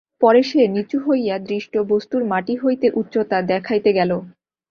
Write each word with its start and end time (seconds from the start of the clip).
পরে 0.21 0.41
সে 0.43 0.61
নিচু 0.67 0.97
হইয়া 1.07 1.35
দৃষ্ট 1.47 1.73
বস্তুর 1.91 2.21
মাটি 2.23 2.55
হইতে 2.57 2.87
উচ্চতা 2.93 3.37
দেখাইতে 3.51 3.89
গেল। 3.93 4.11